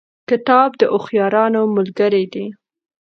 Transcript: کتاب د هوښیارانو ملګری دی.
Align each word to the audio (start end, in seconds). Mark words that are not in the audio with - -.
کتاب 0.29 0.69
د 0.79 0.81
هوښیارانو 0.91 1.61
ملګری 1.75 2.25
دی. 2.33 2.45